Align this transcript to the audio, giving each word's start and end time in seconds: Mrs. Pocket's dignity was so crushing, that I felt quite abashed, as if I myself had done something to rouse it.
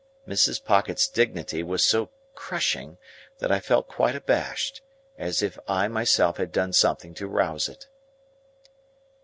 Mrs. 0.27 0.65
Pocket's 0.65 1.07
dignity 1.07 1.61
was 1.61 1.85
so 1.85 2.09
crushing, 2.33 2.97
that 3.37 3.51
I 3.51 3.59
felt 3.59 3.87
quite 3.87 4.15
abashed, 4.15 4.81
as 5.15 5.43
if 5.43 5.59
I 5.67 5.87
myself 5.89 6.37
had 6.37 6.51
done 6.51 6.73
something 6.73 7.13
to 7.13 7.27
rouse 7.27 7.69
it. 7.69 7.87